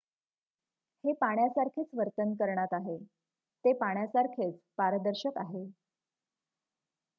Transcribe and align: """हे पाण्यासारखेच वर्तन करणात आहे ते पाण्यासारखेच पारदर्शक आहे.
"""हे 1.03 1.13
पाण्यासारखेच 1.13 1.87
वर्तन 1.93 2.33
करणात 2.33 2.73
आहे 2.73 2.97
ते 3.65 3.73
पाण्यासारखेच 3.73 4.59
पारदर्शक 4.77 5.37
आहे. 5.37 5.65